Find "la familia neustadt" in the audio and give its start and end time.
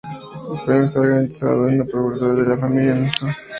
2.47-3.35